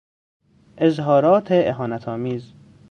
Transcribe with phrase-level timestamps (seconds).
[0.77, 2.53] اظهارات اهانتآمیز